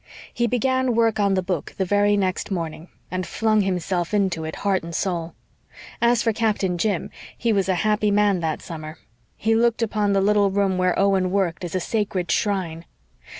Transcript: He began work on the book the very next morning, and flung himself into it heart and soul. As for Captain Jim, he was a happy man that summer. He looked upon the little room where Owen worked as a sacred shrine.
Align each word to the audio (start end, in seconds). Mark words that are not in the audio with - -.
He 0.33 0.47
began 0.47 0.95
work 0.95 1.19
on 1.19 1.35
the 1.35 1.43
book 1.43 1.75
the 1.77 1.85
very 1.85 2.17
next 2.17 2.49
morning, 2.49 2.89
and 3.11 3.23
flung 3.27 3.61
himself 3.61 4.15
into 4.15 4.43
it 4.45 4.55
heart 4.65 4.81
and 4.81 4.95
soul. 4.95 5.35
As 6.01 6.23
for 6.23 6.33
Captain 6.33 6.79
Jim, 6.79 7.11
he 7.37 7.53
was 7.53 7.69
a 7.69 7.75
happy 7.85 8.09
man 8.09 8.39
that 8.39 8.63
summer. 8.63 8.97
He 9.37 9.53
looked 9.53 9.83
upon 9.83 10.13
the 10.13 10.21
little 10.21 10.49
room 10.49 10.79
where 10.79 10.97
Owen 10.97 11.29
worked 11.29 11.63
as 11.63 11.75
a 11.75 11.79
sacred 11.79 12.31
shrine. 12.31 12.85